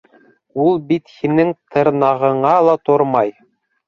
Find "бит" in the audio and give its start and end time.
0.85-1.11